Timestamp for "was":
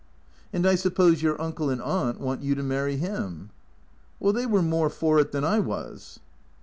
5.59-6.19